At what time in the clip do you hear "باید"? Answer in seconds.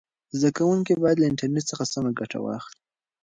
1.03-1.17